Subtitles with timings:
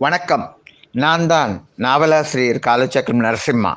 [0.00, 0.44] வணக்கம்.
[1.02, 1.52] நான் தான்
[1.84, 3.72] நாவலாசிரியர் காலச்சக்கரம் நரசிம்மா.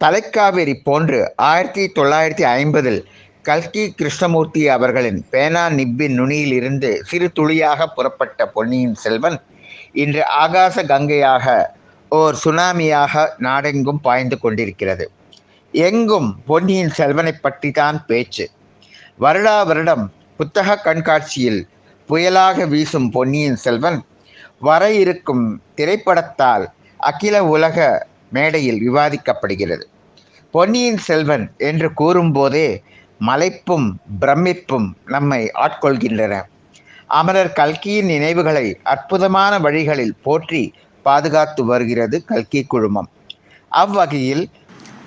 [0.00, 1.18] தலைக்காவேரி போன்று
[1.48, 3.00] ஆயிரத்தி தொள்ளாயிரத்தி ஐம்பதில்
[3.48, 9.38] கல்கி கிருஷ்ணமூர்த்தி அவர்களின் பேனா நிப்பின் நுனியில் இருந்து சிறு துளியாக புறப்பட்ட பொன்னியின் செல்வன்
[10.04, 11.56] இன்று ஆகாச கங்கையாக
[12.08, 15.10] ஓர் சுனாமியாக நாடெங்கும் பாய்ந்து கொண்டிருக்கிறது.
[15.74, 18.48] எங்கும் பொன்னியின் செல்வனை பற்றி தான் பேச்சு.
[19.20, 20.06] வருடா வருடம்
[20.36, 21.62] புத்தக கண்காட்சியில்
[22.08, 24.00] புயலாக வீசும் பொன்னியின் செல்வன்
[24.60, 26.66] வர இருக்கும் திரைப்படத்தால்
[26.96, 29.84] அகில உலக மேடையில் விவாதிக்கப்படுகிறது.
[30.50, 32.80] பொன்னியின் செல்வன் என்று கூறும்போதே
[33.18, 36.42] மலைப்பும் பிரமிப்பும் நம்மை ஆட்கொள்கின்றன.
[37.06, 43.08] அமரர் கல்கியின் நினைவுகளை அற்புதமான வழிகளில் போற்றி பாதுகாத்து வருகிறது கல்கி குழுமம்.
[43.68, 44.50] அவ்வகையில்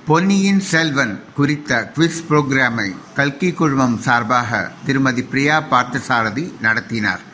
[0.06, 7.27] பொன்னியின் செல்வன் குறித்த குவிஸ் புரோகிராமை கல்கி குழுமம் சார்பாக திருமதி பிரியா பார்த்தசாரதி நடத்தினார்.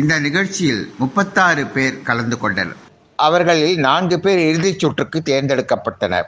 [0.00, 2.78] இந்த நிகழ்ச்சியில் முப்பத்தாறு பேர் கலந்து கொண்டனர்.
[3.16, 6.26] அவர்களில் நான்கு பேர் இறுதிச் சுற்றுக்கு தேர்ந்தெடுக்கப்பட்டனர்.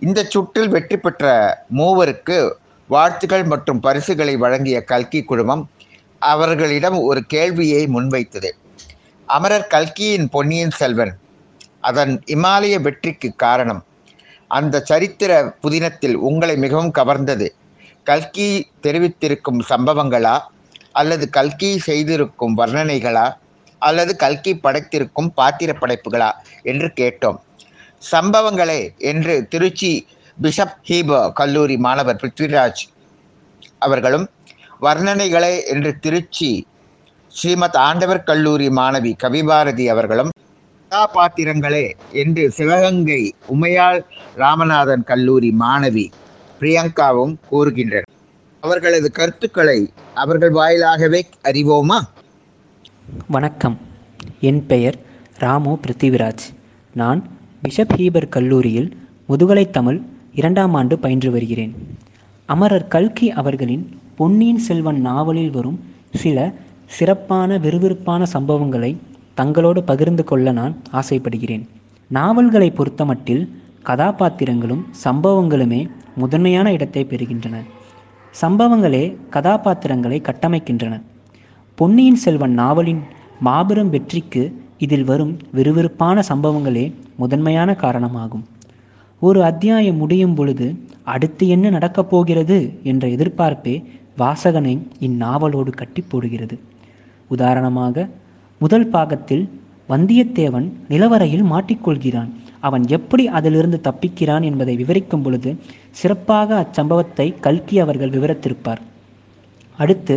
[0.00, 1.24] இந்த சுற்றில் வெற்றி பெற்ற
[1.76, 2.50] மூவருக்கு
[2.88, 5.64] வாழ்த்துக்கள் மற்றும் பரிசுகளை வழங்கிய கல்கி குழுமம்
[6.18, 8.50] அவர்களிடம் ஒரு கேள்வியை முன்வைத்தது.
[9.26, 11.14] அமரர் கல்கியின் பொன்னியின் செல்வன்
[11.80, 13.84] அதன் இமாலய வெற்றிக்கு காரணம்
[14.48, 17.48] அந்த சரித்திர புதினத்தில் உங்களை மிகவும் கவர்ந்தது.
[18.04, 20.36] கல்கி தெரிவித்திருக்கும் சம்பவங்களா?
[20.96, 23.26] அல்லது கல்கி செய்திருக்கும் வர்ணனைகளா?
[23.82, 26.30] அல்லது கல்கி படைத்திருக்கும் பாத்திர படைப்புகளா?
[26.62, 27.38] என்று கேட்டோம்.
[28.02, 28.80] சம்பவங்களே
[29.10, 29.92] என்று திருச்சி
[30.38, 32.82] பிஷப் ஹீபோ கல்லூரி மாணவர் பிருத்விராஜ்
[33.78, 34.26] அவர்களும்
[34.82, 36.50] வர்ணனைகளே என்று திருச்சி
[37.34, 40.30] ஸ்ரீமத் ஆண்டவர் கல்லூரி மாணவி கவிபாரதி அவர்களும்
[40.92, 41.86] கதாபாத்திரங்களே
[42.22, 43.22] என்று சிவகங்கை
[43.54, 44.00] உமையாள்
[44.36, 46.06] ராமநாதன் கல்லூரி மாணவி
[46.60, 48.05] பிரியங்காவும் கூறுகின்றனர்.
[48.66, 51.98] அவர்களது கருத்துக்களை அவர்கள் வாயிலாகவே அறிவோமா?
[53.28, 53.78] வணக்கம்.
[54.40, 54.98] என் பெயர்
[55.38, 56.44] ராமு பிருத்திவிராஜ்.
[56.94, 57.28] நான்
[57.62, 60.00] பிஷப் ஹீபர் கல்லூரியில் முதுகலை தமிழ்
[60.34, 61.98] இரண்டாம் ஆண்டு பயின்று வருகிறேன்.
[62.46, 65.80] அமரர் கல்கி அவர்களின் பொன்னியின் செல்வன் நாவலில் வரும்
[66.14, 66.52] சில
[66.86, 68.96] சிறப்பான விறுவிறுப்பான சம்பவங்களை
[69.36, 71.68] தங்களோடு பகிர்ந்து கொள்ள நான் ஆசைப்படுகிறேன்.
[72.08, 73.48] நாவல்களை பொறுத்தமட்டில்
[73.84, 77.62] கதாபாத்திரங்களும் சம்பவங்களுமே முதன்மையான இடத்தை பெறுகின்றன.
[78.40, 81.02] சம்பவங்களே கதாபாத்திரங்களை கட்டமைக்கின்றன.
[81.74, 83.02] பொன்னியின் செல்வன் நாவலின்
[83.40, 88.44] மாபெரும் வெற்றிக்கு இதில் வரும் விறுவிறுப்பான சம்பவங்களே முதன்மையான காரணமாகும்.
[89.20, 93.84] ஒரு அத்தியாயம் முடியும் பொழுது அடுத்து என்ன நடக்கப் போகிறது என்ற எதிர்பார்ப்பே
[94.18, 96.58] வாசகனை இந்நாவலோடு கட்டி போடுகிறது.
[97.28, 98.08] உதாரணமாக
[98.58, 102.28] முதல் பாகத்தில் வந்தியத்தேவன் நிலவரையில் மாட்டிக்கொள்கிறான்.
[102.68, 105.50] அவன் எப்படி அதிலிருந்து தப்பிக்கிறான் என்பதை விவரிக்கும் பொழுது
[106.00, 108.82] சிறப்பாக அச்சம்பவத்தை கல்கி அவர்கள் விவரித்திருப்பார்.
[109.78, 110.16] அடுத்து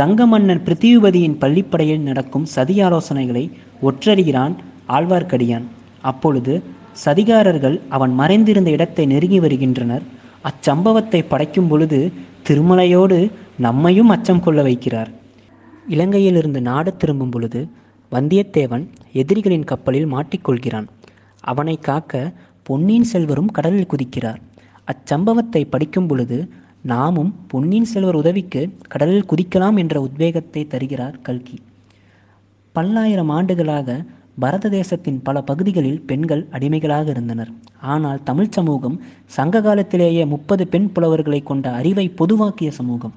[0.00, 3.44] கங்க மன்னன் பிருத்திவிபதியின் பள்ளிப்படையில் நடக்கும் சதி ஆலோசனைகளை
[3.88, 4.54] ஒற்றறிகிறான்
[4.96, 5.66] ஆழ்வார்க்கடியான்.
[6.10, 6.54] அப்பொழுது
[7.04, 10.04] சதிகாரர்கள் அவன் மறைந்திருந்த இடத்தை நெருங்கி வருகின்றனர்.
[10.48, 11.98] அச்சம்பவத்தை படைக்கும் பொழுது
[12.48, 13.18] திருமலையோடு
[13.66, 15.10] நம்மையும் அச்சம் கொள்ள வைக்கிறார்.
[15.94, 17.60] இலங்கையிலிருந்து நாடு திரும்பும் பொழுது
[18.12, 18.84] வந்தியத்தேவன்
[19.20, 20.86] எதிரிகளின் கப்பலில் மாட்டிக்கொள்கிறான்.
[21.52, 22.12] அவனை காக்க
[22.66, 24.40] பொன்னியின் செல்வரும் கடலில் குதிக்கிறார்.
[24.90, 26.38] அச்சம்பவத்தை படிக்கும் பொழுது
[26.82, 28.60] நாமும் பொன்னியின் செல்வர் உதவிக்கு
[28.92, 31.56] கடலில் குதிக்கலாம் என்ற உத்வேகத்தை தருகிறார் கல்கி.
[32.74, 33.96] பல்லாயிரம் ஆண்டுகளாக
[34.42, 37.50] பரத தேசத்தின் பல பகுதிகளில் பெண்கள் அடிமைகளாக இருந்தனர்.
[37.92, 38.96] ஆனால் தமிழ் சமூகம்
[39.36, 43.14] சங்க காலத்திலேயே முப்பது பெண் புலவர்களை கொண்ட அறிவை பொதுவாக்கிய சமூகம்.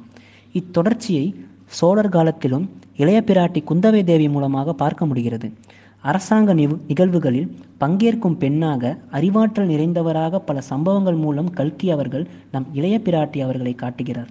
[0.54, 1.26] இத்தொடர்ச்சியை
[1.80, 2.66] சோழர் காலத்திலும்
[3.02, 5.48] இளைய பிராட்டி குந்தவை தேவி மூலமாக பார்க்க முடிகிறது.
[6.02, 6.54] அரசாங்க
[6.88, 14.28] நிகழ்வுகளில் பங்கேற்கும் பெண்ணாக அறிவாற்றல் நிறைந்தவராக பல சம்பவங்கள் மூலம் கல்கி அவர்கள் நம் இளைய பிராட்டி அவர்களை காட்டுகிறார்.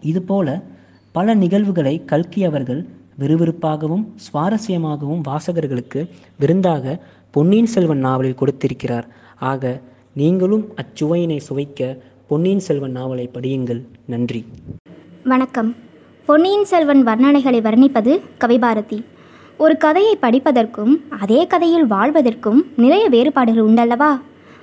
[0.00, 0.62] இதுபோல
[1.12, 2.86] பல நிகழ்வுகளை கல்கி அவர்கள்
[3.18, 6.08] விறுவிறுப்பாகவும் சுவாரஸ்யமாகவும் வாசகர்களுக்கு
[6.38, 9.08] விருந்தாக பொன்னியின் செல்வன் நாவலில் கொடுத்திருக்கிறார்.
[9.38, 9.80] ஆக
[10.14, 11.96] நீங்களும் அச்சுவையினை சுவைக்க
[12.28, 13.82] பொன்னியின் செல்வன் நாவலை படியுங்கள்.
[14.06, 14.44] நன்றி.
[15.24, 15.74] வணக்கம்.
[16.26, 19.04] பொன்னியின் செல்வன் வர்ணனைகளை வர்ணிப்பது கவிபாரதி.
[19.60, 24.20] ஒரு கதையை படிப்பதற்கும் அதே கதையில் வாழ்வதற்கும் நிறைய வேறுபாடுகள் உண்டல்லவா?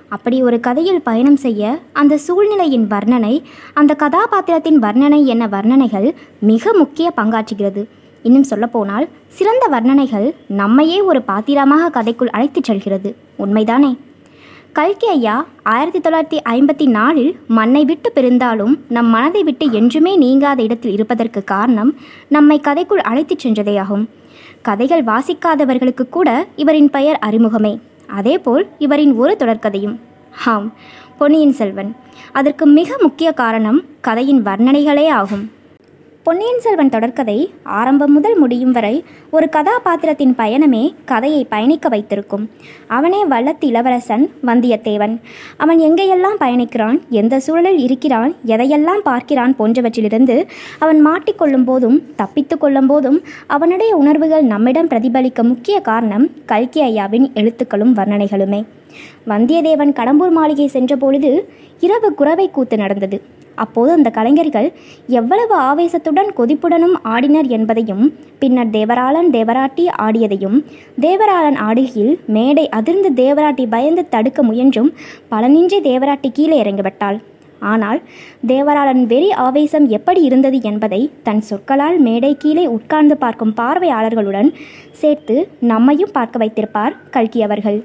[0.08, 3.42] அப்படி ஒரு கதையில் பயணம் செய்ய அந்த சூழ்நிலையின் வர்ணனை
[3.74, 7.84] அந்த கதாபாத்திரத்தின் வர்ணனை என வர்ணனைகள் மிக முக்கிய பங்காற்றுகிறது.
[8.22, 13.16] இன்னும் சொல்லப்போனால் சிறந்த வர்ணனைகள் நம்மையே ஒரு பாத்திரமாக கதைக்குள் அழைத்துச் செல்கிறது.
[13.38, 13.96] உண்மைதானே?
[14.72, 20.92] கல்கி ஐயா ஆயிரத்தி தொள்ளாயிரத்தி ஐம்பத்தி நாலில் மண்ணை விட்டு பிரிந்தாலும் நம் மனதை விட்டு என்றுமே நீங்காத இடத்தில்
[20.92, 21.96] இருப்பதற்கு காரணம்
[22.28, 24.06] நம்மை கதைக்குள் அழைத்துச் சென்றதேயாகும்.
[24.62, 27.80] கதைகள் வாசிக்காதவர்களுக்கு கூட இவரின் பெயர் அறிமுகமே.
[28.06, 29.96] அதேபோல் இவரின் ஒரு தொடர்கதையும்.
[30.46, 30.72] ஆம்
[31.18, 31.96] பொன்னியின் செல்வன்.
[32.32, 35.50] அதற்கு மிக முக்கிய காரணம் கதையின் வர்ணனைகளே ஆகும்.
[36.28, 42.50] பொன்னியின் செல்வன் தொடர்கதை ஆரம்பம் முதல் முடியும் வரை ஒரு கதாபாத்திரத்தின் பயணமே கதையை பயணிக்க வைத்திருக்கும்.
[42.86, 45.20] அவனே வல்லத்து இளவரசன் வந்தியத்தேவன்.
[45.56, 50.46] அவன் எங்கேயெல்லாம் பயணிக்கிறான் எந்த சூழலில் இருக்கிறான் எதையெல்லாம் பார்க்கிறான் போன்றவற்றிலிருந்து
[50.78, 57.94] அவன் மாட்டிக்கொள்ளும் போதும் தப்பித்து கொள்ளும் போதும் அவனுடைய உணர்வுகள் நம்மிடம் பிரதிபலிக்க முக்கிய காரணம் கல்கி ஐயாவின் எழுத்துக்களும்
[57.94, 58.64] வர்ணனைகளுமே.
[59.26, 61.40] வந்தியத்தேவன் கடம்பூர் மாளிகை சென்றபொழுது
[61.80, 63.36] இரவு குறவை கூத்து நடந்தது.
[63.64, 64.68] அப்போது அந்த கலைஞர்கள்
[65.20, 68.04] எவ்வளவு ஆவேசத்துடன் கொதிப்புடனும் ஆடினர் என்பதையும்
[68.42, 70.58] பின்னர் தேவராளன் தேவராட்டி ஆடியதையும்
[71.00, 74.92] தேவராளன் ஆடுகையில் மேடை அதிர்ந்து தேவராட்டி பயந்து தடுக்க முயன்றும்
[75.32, 77.18] பலனின்றி தேவராட்டி கீழே இறங்கிவிட்டாள்.
[77.70, 78.00] ஆனால்
[78.46, 84.50] தேவராளன் வெறி ஆவேசம் எப்படி இருந்தது என்பதை தன் சொற்களால் மேடை கீழே உட்கார்ந்து பார்க்கும் பார்வையாளர்களுடன்
[85.00, 85.36] சேர்த்து
[85.72, 87.80] நம்மையும் பார்க்க வைத்திருப்பார் கல்கி அவர்கள்.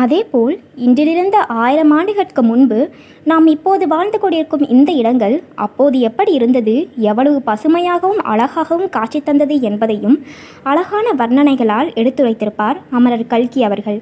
[0.00, 2.78] அதேபோல் இன்றிலிருந்து ஆயிரம் ஆண்டுகளுக்கு முன்பு
[3.24, 6.74] நாம் இப்போது வாழ்ந்து கொண்டிருக்கும் இந்த இடங்கள் அப்போது எப்படி இருந்தது
[7.10, 10.16] எவ்வளவு பசுமையாகவும் அழகாகவும் காட்சி தந்தது என்பதையும்
[10.62, 14.00] அழகான வர்ணனைகளால் எடுத்துரைத்திருப்பார் அமரர் கல்கி அவர்கள்.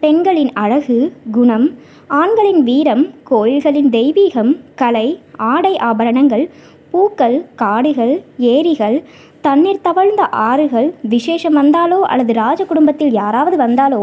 [0.00, 0.98] பெண்களின் அழகு
[1.32, 1.68] குணம்
[2.18, 5.08] ஆண்களின் வீரம் கோயில்களின் தெய்வீகம் கலை
[5.52, 6.44] ஆடை ஆபரணங்கள்
[6.90, 8.14] பூக்கள் காடுகள்
[8.50, 8.96] ஏரிகள்
[9.40, 14.00] தண்ணீர் தவழ்ந்த ஆறுகள் விசேஷம் வந்தாலோ அல்லது ராஜ குடும்பத்தில் யாராவது வந்தாலோ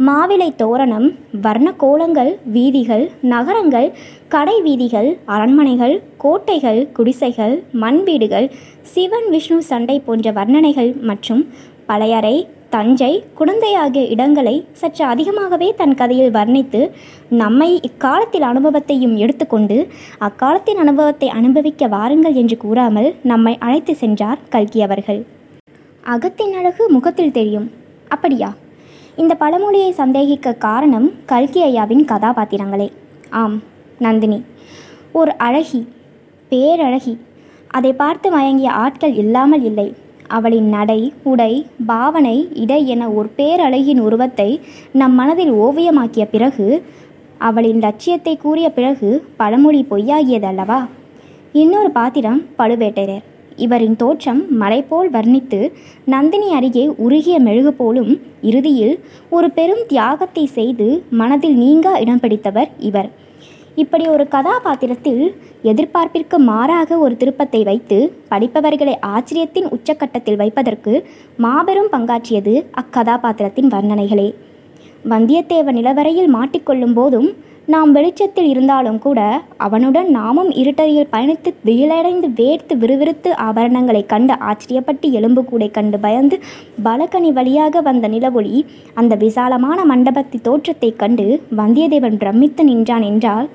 [0.00, 1.06] மாவிலை தோரணம்
[1.40, 3.88] வர்ண கோலங்கள் வீதிகள் நகரங்கள்
[4.28, 8.48] கடை வீதிகள் அரண்மனைகள் கோட்டைகள் குடிசைகள் மண் வீடுகள்
[8.92, 11.44] சிவன் விஷ்ணு சண்டை போன்ற வர்ணனைகள் மற்றும்
[11.86, 12.36] பழையறை
[12.74, 16.90] தஞ்சை குழந்தை ஆகிய இடங்களை சற்று அதிகமாகவே தன் கதையில் வர்ணித்து
[17.28, 19.88] நம்மை இக்காலத்தில் அனுபவத்தையும் எடுத்துக்கொண்டு
[20.18, 25.26] அக்காலத்தின் அனுபவத்தை அனுபவிக்க வாருங்கள் என்று கூறாமல் நம்மை அழைத்து சென்றார் கல்கி அவர்கள்.
[26.04, 27.70] அகத்தின் அழகு முகத்தில் தெரியும்.
[28.08, 28.54] அப்படியா?
[29.16, 32.88] இந்த பழமொழியை சந்தேகிக்க காரணம் கல்கி ஐயாவின் கதாபாத்திரங்களே.
[33.30, 33.62] ஆம்
[33.98, 34.44] நந்தினி.
[35.12, 35.88] ஒரு அழகி
[36.50, 37.18] பேரழகி.
[37.68, 39.88] அதை பார்த்து மயங்கிய ஆட்கள் இல்லாமல் இல்லை.
[40.36, 41.52] அவளின் நடை உடை
[41.86, 44.50] பாவனை இடை என ஒரு பேரழகின் உருவத்தை
[44.92, 46.66] நம் மனதில் ஓவியமாக்கிய பிறகு
[47.40, 50.80] அவளின் லட்சியத்தை கூறிய பிறகு பழமொழி பொய்யாகியதல்லவா?
[51.52, 53.24] இன்னொரு பாத்திரம் பழுவேட்டரர்
[53.56, 55.58] இவரின் தோற்றம் மலைபோல் வர்ணித்து
[56.04, 58.94] நந்தினி அருகே உருகிய மெழுகு போலும் இறுதியில்
[59.30, 60.86] ஒரு பெரும் தியாகத்தை செய்து
[61.20, 63.10] மனதில் நீங்கா இடம் பிடித்தவர் இவர்.
[63.74, 67.98] இப்படி ஒரு கதாபாத்திரத்தில் எதிர்பார்ப்பிற்கு மாறாக ஒரு திருப்பத்தை வைத்து
[68.30, 74.34] படிப்பவர்களை ஆச்சரியத்தின் உச்சக்கட்டத்தில் வைப்பதற்கு மாபெரும் பங்காற்றியது அக்கதாபாத்திரத்தின் வர்ணனைகளே.
[75.08, 77.30] வந்தியத்தேவன் நிலவரையில் மாட்டிக்கொள்ளும் போதும்
[77.66, 79.20] நாம் வெளிச்சத்தில் இருந்தாலும் கூட
[79.56, 86.38] அவனுடன் நாமும் இருட்டறையில் பயணித்து திகிலடைந்து வேர்த்து விறுவிறுத்து ஆபரணங்களை கண்டு ஆச்சரியப்பட்டு எலும்பு கூடை கண்டு பயந்து
[86.84, 88.64] பலகனி வழியாக வந்த நிலவொளி
[88.94, 91.26] அந்த விசாலமான மண்டபத்தி தோற்றத்தைக் கண்டு
[91.56, 93.48] வந்தியத்தேவன் பிரமித்து நின்றான் என்றால்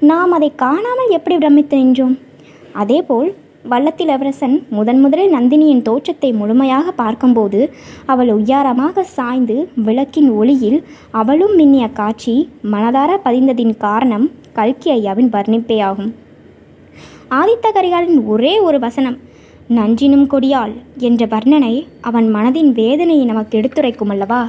[0.00, 2.18] நாம் அதை காணாமல் எப்படி பிரமித்து நின்றோம்?
[2.72, 7.60] அதேபோல் வல்லத்திலவரசன் முதன் முதலில் நந்தினியின் தோற்றத்தை முழுமையாக பார்க்கும்போது
[8.06, 9.56] அவள் உய்யாரமாக சாய்ந்து
[9.86, 10.78] விளக்கின் ஒளியில்
[11.10, 12.34] அவளும் மின்னிய காட்சி
[12.72, 16.12] மனதார பதிந்ததின் காரணம் கல்கி ஐயாவின் வர்ணிப்பேயாகும்.
[17.30, 19.18] ஆதித்த கரிகாலின் ஒரே ஒரு வசனம்
[19.68, 24.42] நன்றினும் கொடியாள் என்ற வர்ணனை அவன் மனதின் வேதனையை நமக்கு எடுத்துரைக்கும் அல்லவா?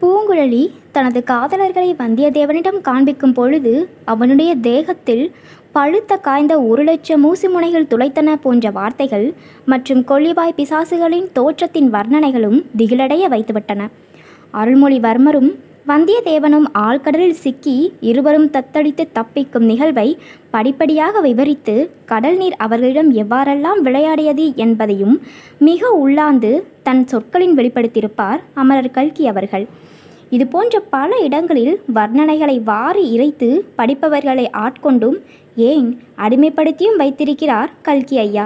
[0.00, 3.72] பூங்குழலி தனது காதலர்களை வந்தியத்தேவனிடம் காண்பிக்கும் பொழுது
[4.04, 5.24] அவனுடைய தேகத்தில்
[5.72, 9.26] பழுத்த காய்ந்த ஒரு லட்சம் ஊசி முனைகள் துளைத்தன போன்ற வார்த்தைகள்
[9.64, 13.82] மற்றும் கொள்ளிவாய் பிசாசுகளின் தோற்றத்தின் வர்ணனைகளும் திகிலடைய வைத்துவிட்டன.
[14.54, 15.50] அருள்மொழிவர்மரும்
[15.88, 20.08] வந்தியத்தேவனும் ஆழ்கடலில் சிக்கி இருவரும் தத்தளித்து தப்பிக்கும் நிகழ்வை
[20.50, 25.16] படிப்படியாக விவரித்து கடல் நீர் அவர்களிடம் எவ்வாறெல்லாம் விளையாடியது என்பதையும்
[25.58, 29.66] மிக உள்ளாந்து தன் சொற்களின் வெளிப்படுத்தியிருப்பார் அமரர் கல்கி அவர்கள்.
[30.32, 35.16] இது போன்ற பல இடங்களில் வர்ணனைகளை வாரி இறைத்து படிப்பவர்களை ஆட்கொண்டும்
[35.62, 38.44] ஏன் அடிமைப்படுத்தியும் வைத்திருக்கிறார் கல்கி ஐயா.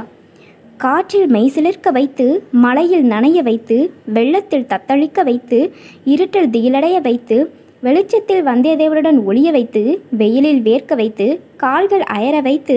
[0.76, 3.76] காற்றில் மெய்சிலிர்க்க வைத்து மழையில் நனைய வைத்து
[4.06, 5.58] வெள்ளத்தில் தத்தளிக்க வைத்து
[6.04, 7.36] இருட்டில் திகிலடைய வைத்து
[7.82, 11.26] வெளிச்சத்தில் வந்தியத்தேவனுடன் ஒளிய வைத்து வெயிலில் வேர்க்க வைத்து
[11.56, 12.76] கால்கள் அயர வைத்து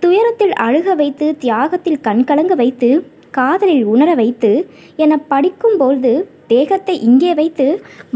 [0.00, 2.88] துயரத்தில் அழுக வைத்து தியாகத்தில் கண்கலங்க வைத்து
[3.30, 4.50] காதலில் உணர வைத்து
[4.96, 6.12] என படிக்கும்போது
[6.52, 7.66] தேகத்தை இங்கே வைத்து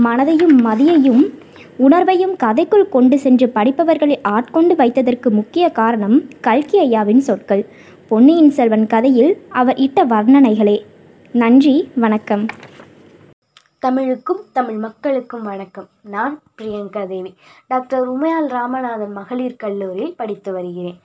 [0.05, 1.25] மனதையும் மதியையும்
[1.85, 6.17] உணர்வையும் கதைக்குள் கொண்டு சென்று படிப்பவர்களை ஆட்கொண்டு வைத்ததற்கு முக்கிய காரணம்
[6.47, 7.63] கல்கி ஐயாவின் சொற்கள்.
[8.11, 10.77] பொன்னியின் செல்வன் கதையில் அவர் இட்ட வர்ணனைகளே.
[11.33, 12.45] நன்றி வணக்கம்.
[13.79, 15.89] தமிழுக்கும் தமிழ் மக்களுக்கும் வணக்கம்.
[16.15, 17.33] நான் பிரியங்கா தேவி.
[17.67, 20.99] டாக்டர் உமையால் ராமநாதன் மகளிர் கல்லூரியில் படித்து வருகிறேன்.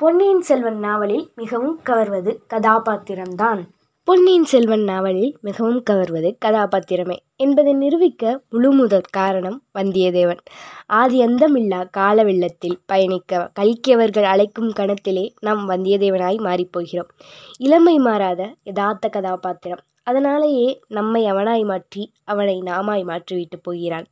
[0.00, 3.62] பொன்னியின் செல்வன் நாவலில் மிகவும் கவர்வது கதாபாத்திரம்தான்.
[4.08, 10.40] பொன்னியின் செல்வன் நாவலில் மிகவும் கவர்வது கதாபாத்திரமே என்பதை நிரூபிக்க முழு முதற் காரணம் வந்தியத்தேவன்.
[10.86, 17.10] ஆதி அந்தமில்லா கால வெள்ளத்தில் பயணிக்க கல்கியவர்கள் அழைக்கும் கணத்திலே நாம் வந்தியத்தேவனாய் மாறிப்போகிறோம்.
[17.58, 19.82] இளமை மாறாத யதார்த்த கதாபாத்திரம்.
[20.02, 24.08] அதனாலேயே நம்மை அவனாய் மாற்றி அவனை நாமாய் மாற்றிவிட்டு போகிறான்.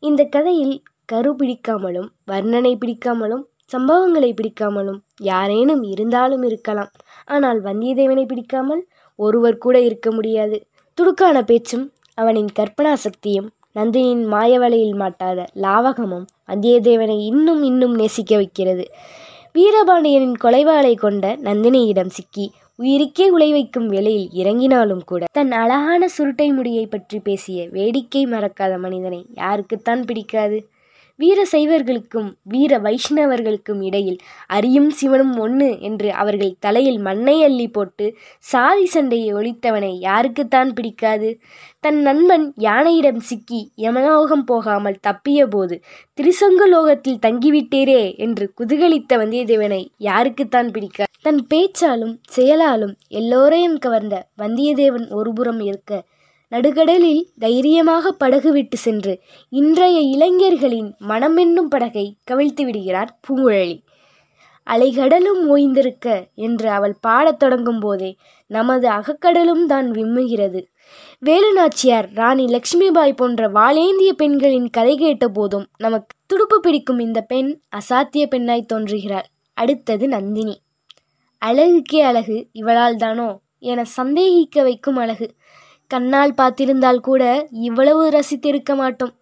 [0.00, 6.92] இந்த கதையில் கரு பிடிக்காமலும் வர்ணனை பிடிக்காமலும் சம்பவங்களை பிடிக்காமலும் யாரேனும் இருந்தாலும் இருக்கலாம்.
[7.24, 8.82] ஆனால் வந்தியத்தேவனை பிடிக்காமல்
[9.18, 10.56] ஒருவர் கூட இருக்க முடியாது.
[10.98, 18.84] துடுக்கான பேச்சும் அவனின் கற்பனா சக்தியும் நந்தினியின் மாயவலையில் மாட்டாத லாவகமும் வந்தியத்தேவனை இன்னும் இன்னும் நேசிக்க வைக்கிறது.
[19.52, 22.46] வீரபாண்டியனின் கொலைவாளை கொண்ட நந்தினியிடம் சிக்கி
[22.78, 29.20] உயிருக்கே உலை வைக்கும் வேளையில் இறங்கினாலும் கூட தன் அழகான சுருட்டை முடியை பற்றி பேசிய வேடிக்கை மறக்காத மனிதனை
[29.34, 30.58] யாருக்குத்தான் பிடிக்காது?
[31.18, 38.06] வீர சைவர்களுக்கும் வீர வைஷ்ணவர்களுக்கும் இடையில் அரியும் சிவனும் ஒன்று என்று அவர்கள் தலையில் மண்ணை அள்ளி போட்டு
[38.44, 41.30] சாதி சண்டையை ஒழித்தவனை யாருக்குத்தான் பிடிக்காது?
[41.80, 45.76] தன் நண்பன் யானையிடம் சிக்கி யமலோகம் போகாமல் தப்பிய போது
[46.14, 51.12] திரிசங்கு லோகத்தில் தங்கிவிட்டீரே என்று குதூகலித்த வந்தியத்தேவனை யாருக்குத்தான் பிடிக்காது?
[51.22, 55.92] தன் பேச்சாலும் செயலாலும் எல்லோரையும் கவர்ந்த வந்தியத்தேவன் ஒருபுறம் இருக்க
[56.50, 63.78] நடுகடலில் தைரியமாக படகு விட்டு சென்று இன்றைய இளைஞர்களின் மனமென்னும் படகை கவிழ்த்து விடுகிறார் பூங்குழலி.
[64.70, 70.64] அலைகடலும் ஓய்ந்திருக்க என்று அவள் பாடத் தொடங்கும் போதே நமது அகக்கடலும் தான் விம்முகிறது.
[71.26, 78.26] வேலுநாச்சியார் ராணி லட்சுமிபாய் போன்ற வாளேந்திய பெண்களின் கதை கேட்ட போதும் நமக்கு துடுப்பு பிடிக்கும் இந்த பெண் அசாத்திய
[78.26, 79.28] பெண்ணாய் தோன்றுகிறாள்.
[79.54, 80.60] அடுத்தது நந்தினி.
[81.46, 83.38] அழகுக்கே அழகு இவளால் தானோ?
[83.58, 85.34] என சந்தேகிக்க வைக்கும் அழகு.
[85.90, 89.12] கண்ணால் பார்த்திருந்தால் கூட இவ்வளவு ரசித்திருக்க மாட்டோம்.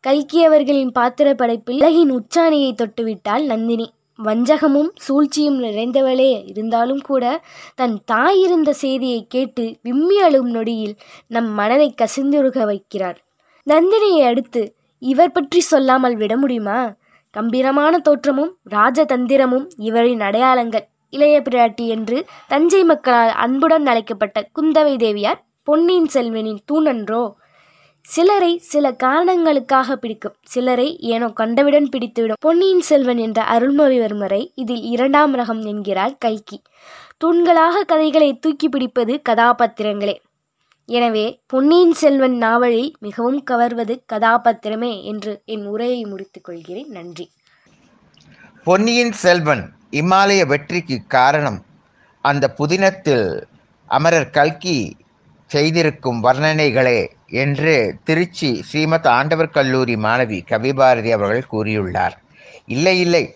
[0.00, 3.86] கல்கி அவர்களின் பாத்திர படைப்பில் அழகின் உச்சாணியை தொட்டுவிட்டாள் நந்தினி.
[4.18, 7.42] வஞ்சகமும் சூழ்ச்சியும் நிறைந்தவளே இருந்தாலும் கூட
[7.74, 10.94] தன் தாய் இருந்த செய்தியை கேட்டு விம்மி அழும் நொடியில்
[11.26, 13.18] நம் மனதை கசிந்துருக வைக்கிறார்.
[13.66, 16.92] நந்தினியை அடுத்து இவர் பற்றி சொல்லாமல் விட முடியுமா?
[17.30, 20.86] கம்பீரமான தோற்றமும் ராஜதந்திரமும் இவரின் அடையாளங்கள்.
[21.10, 27.32] இளைய பிராட்டி என்று தஞ்சை மக்களால் அன்புடன் அழைக்கப்பட்ட குந்தவை தேவியார் பொன்னியின் செல்வனின் தூணன்றோ?
[28.00, 30.34] சிலரை சில காரணங்களுக்காக பிடிக்கும்.
[30.42, 32.40] சிலரை ஏனோ கண்டவுடன் பிடித்துவிடும்.
[32.40, 36.62] பொன்னியின் செல்வன் என்ற அருள்மொழிவர்மரை இதில் இரண்டாம் ரகம் என்கிறார் கல்கி
[37.24, 40.16] தூண்களாக கதைகளை தூக்கி பிடிப்பது கதாபாத்திரங்களே.
[40.84, 46.88] எனவே பொன்னியின் செல்வன் நாவலில் மிகவும் கவர்வது கதாபாத்திரமே என்று என் உரையை முடித்துக் கொள்கிறேன்.
[46.88, 47.30] நன்றி.
[48.64, 51.58] பொன்னியின் செல்வன் இமாலய வெற்றிக்கு காரணம்
[52.22, 53.42] அந்த புதினத்தில்
[53.86, 54.96] அமரர் கல்கி
[55.46, 62.12] செய்திருக்கும் வர்ணனைகளே என்று திருச்சி ஸ்ரீமத் ஆண்டவர் கல்லூரி மாணவி கவிபாரதி அவர்கள் கூறியுள்ளார்.
[62.66, 63.34] இல்லை இல்லை.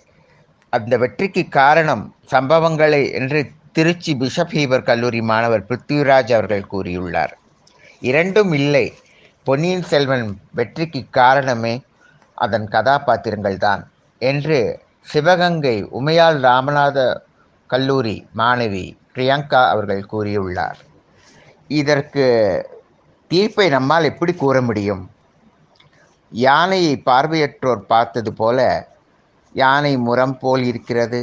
[0.70, 7.32] அந்த வெற்றிக்கு காரணம் சம்பவங்களே என்று திருச்சி பிஷப் ஹீபர் கல்லூரி மாணவர் பிருத்விராஜ் அவர்கள் கூறியுள்ளார்.
[8.00, 8.92] இரண்டும் இல்லை.
[9.44, 11.82] பொன்னியின் செல்வன் வெற்றிக்கு காரணமே
[12.34, 17.20] அதன் கதாபாத்திரங்கள் தான் என்று சிவகங்கை உமையாள் ராமநாத
[17.66, 20.88] கல்லூரி மாணவி பிரியங்கா அவர்கள் கூறியுள்ளார்.
[21.70, 22.24] இதற்கு
[23.30, 25.02] தீர்ப்பை நம்மால் எப்படி கூற முடியும்?
[26.32, 28.58] யானையை பார்வையற்றோர் பார்த்தது போல
[29.54, 31.20] யானை முரம் போல் இருக்கிறது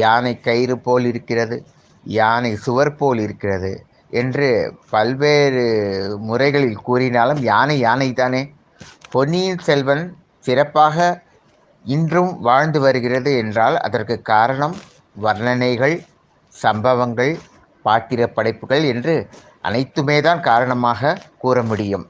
[0.00, 1.56] யானை கயிறு போல் இருக்கிறது
[2.06, 3.72] யானை சுவர் போல் இருக்கிறது
[4.10, 4.48] என்று
[4.90, 5.64] பல்வேறு
[6.20, 8.42] முறைகளில் கூறினாலும் யானை யானை தானே
[9.10, 10.04] பொன்னியின் செல்வன்
[10.40, 10.96] சிறப்பாக
[11.84, 14.76] இன்றும் வாழ்ந்து வருகிறது என்றால் அதற்கு காரணம்
[15.16, 15.96] வர்ணனைகள்
[16.54, 17.32] சம்பவங்கள்
[17.84, 19.14] பாத்திர படைப்புகள் என்று
[19.66, 22.04] அனைத்துமே தான் காரணமாக கூற முடியும்.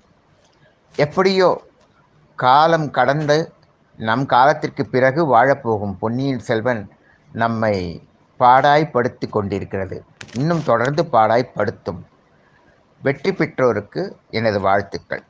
[1.04, 1.50] எப்படியோ
[2.38, 3.36] காலம் கடந்து
[4.08, 6.82] நம் காலத்திற்கு பிறகு வாழப்போகும் பொன்னியின் செல்வன்
[7.42, 7.76] நம்மை
[8.40, 9.96] பாடாய்ப்படுத்தி கொண்டிருக்கிறது.
[10.40, 12.00] இன்னும் தொடர்ந்து பாடாய்ப்படுத்தும்.
[13.02, 14.02] வெற்றி பெற்றோருக்கு
[14.38, 15.22] எனது வாழ்த்துக்கள்.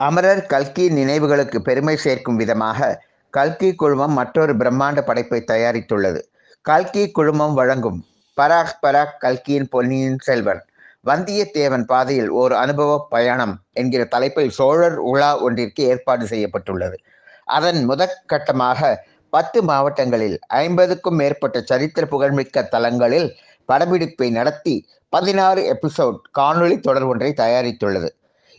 [0.00, 2.90] அமரர் கல்கி நினைவுகளுக்கு பெருமை சேர்க்கும் விதமாக
[3.34, 6.20] கல்கி குழுமம் மற்றொரு பிரம்மாண்ட படைப்பை தயாரித்துள்ளது.
[6.66, 8.00] கல்கி குழுமம் வழங்கும்
[8.36, 10.62] பராக் பராக் கல்கியின் பொன்னியின் செல்வன்.
[11.06, 16.96] வந்தியத்தேவன் பாதையில் ஓர் அனுபவ பயணம் என்கிற தலைப்பில் சோழர் உலா ஒன்றிற்கு ஏற்பாடு செய்யப்பட்டுள்ளது.
[17.44, 18.90] அதன் முதற்கட்டமாக
[19.30, 23.28] பத்து மாவட்டங்களில் ஐம்பதுக்கும் மேற்பட்ட சரித்திர புகழ்மிக்க தலங்களில்
[23.68, 24.74] படப்பிடிப்பை நடத்தி
[25.08, 28.08] பதினாறு எபிசோட் காணொளி தொடர் ஒன்றை தயாரித்துள்ளது.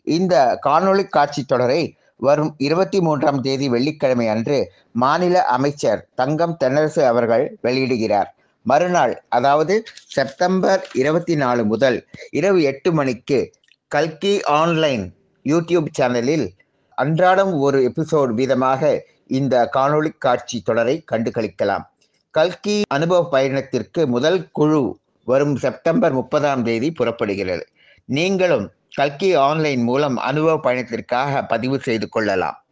[0.07, 1.81] இந்த காணொளி காட்சி தொடரை
[2.17, 4.57] வரும் இருபத்தி மூன்றாம் தேதி வெள்ளிக்கிழமை அன்று
[4.91, 8.29] மாநில அமைச்சர் தங்கம் தென்னரசு அவர்கள் வெளியிடுகிறார்.
[8.65, 13.53] மறுநாள் அதாவது செப்டம்பர் இருபத்தி நாலு முதல் இரவு எட்டு மணிக்கு
[13.87, 15.13] கல்கி ஆன்லைன்
[15.45, 16.47] யூடியூப் சேனலில்
[16.95, 21.83] அன்றாடம் ஒரு எபிசோட் வீதமாக இந்த காணொளி காட்சி தொடரை கண்டுகளிக்கலாம்.
[22.31, 27.63] கல்கி அனுபவ பயணத்திற்கு முதல் குழு வரும் செப்டம்பர் முப்பதாம் தேதி புறப்படுகிறது.
[28.05, 32.62] நீங்களும் கல்கி ஆன்லைன் மூலம் அனுபவ பயணத்திற்காக பதிவு செய்து கொள்ளலாம்.